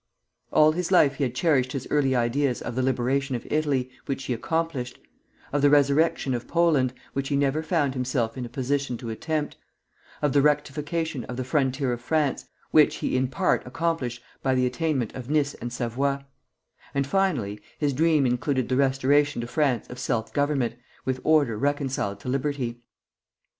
[0.51, 4.23] All his life he had cherished his early ideas of the liberation of Italy, which
[4.23, 4.97] he accomplished;
[5.53, 9.57] of the resurrection of Poland, which he never found himself in a position to attempt;
[10.23, 14.65] of the rectification of the frontier of France, which he in part accomplished by the
[14.65, 16.23] attainment of Nice and Savoy;
[16.95, 20.73] and, finally, his dream included the restoration to France of self government,
[21.05, 22.81] with order reconciled to liberty.